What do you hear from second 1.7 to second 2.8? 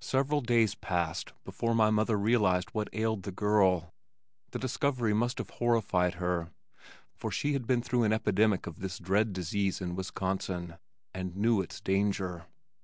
my mother realized